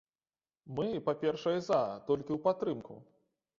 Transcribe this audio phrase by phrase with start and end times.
[0.79, 2.93] Мы, па-першае, за, толькі ў падтрымку.